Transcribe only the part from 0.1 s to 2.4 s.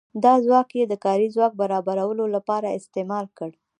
دا ځواک یې د کاري ځواک برابرولو